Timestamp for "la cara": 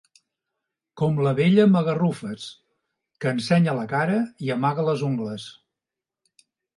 3.81-4.15